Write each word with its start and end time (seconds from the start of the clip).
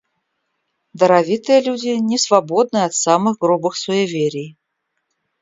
Даровитые 0.93 1.61
люди 1.61 1.89
не 2.09 2.17
свободны 2.17 2.79
от 2.87 2.95
самых 2.95 3.37
грубых 3.37 3.77
суеверий. 3.77 4.57